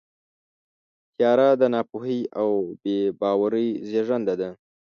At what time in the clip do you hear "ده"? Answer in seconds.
4.41-4.49